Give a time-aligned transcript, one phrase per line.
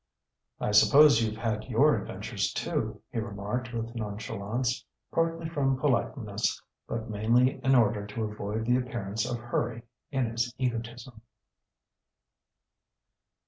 [0.59, 7.07] "I suppose you've had your adventures too," he remarked with nonchalance, partly from politeness, but
[7.11, 11.21] mainly in order to avoid the appearance of hurry in his egotism.